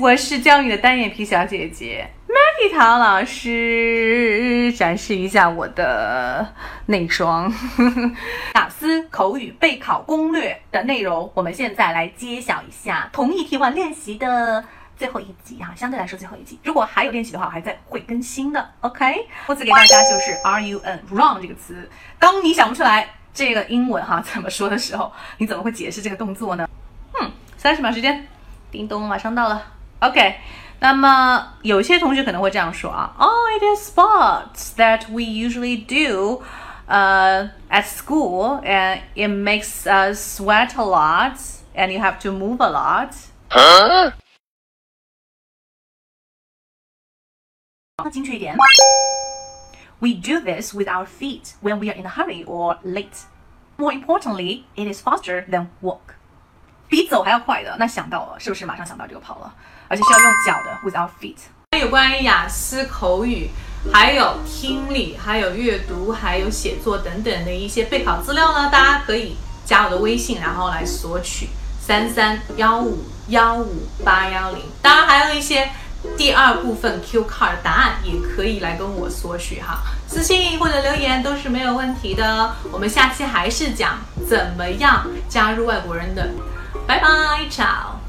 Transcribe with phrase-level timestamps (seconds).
[0.00, 6.54] 我是教你的单眼皮小姐姐 Maggie 唐老师，展示一下我的
[6.86, 7.52] 内双。
[8.56, 14.64] 雅思口语备考攻略的内容，我们现在来揭晓一下同义替换练习的
[14.96, 16.58] 最后一集哈，相对来说最后一集。
[16.64, 18.70] 如果还有练习的话，我还在会更新的。
[18.80, 21.86] OK，复词给大家就是 R U N run 这个词。
[22.18, 26.66] 当你想不出来这个英文哈怎么说的时候，你怎么会解释这个动作呢？
[27.20, 28.26] 嗯，三十秒时间，
[28.70, 29.62] 叮咚，马上到了。
[29.99, 30.35] OK，
[30.79, 36.43] 那么有些同学可能会这样说啊，Oh, it is sports that we usually do,
[36.87, 41.37] uh, at school, and it makes us sweat a lot,
[41.75, 43.13] and you have to move a lot.
[48.03, 48.55] 那精确一点。
[49.99, 53.23] We do this with our feet when we are in a hurry or late.
[53.77, 56.15] More importantly, it is faster than walk.
[56.90, 59.54] 比走还要快的，那想到了，是不是马上想到这个跑了？
[59.88, 61.36] 而且是要用脚的，with our feet。
[61.78, 63.48] 有关于雅思口语，
[63.92, 71.48] 还有听力，还有阅读，还有写作等等的一些备考资料呢，大家可以加我的微信，然后来索取
[71.80, 74.64] 三三幺五幺五八幺零。
[74.82, 75.70] 当然还有一些
[76.16, 82.56] 第二部分 Q card 答案，也可以来跟我索取哈，私信或者留言都是没有问题的。
[82.72, 86.28] 我们下期还是讲怎么样加入外国人的。
[86.86, 87.99] 拜拜，ciao。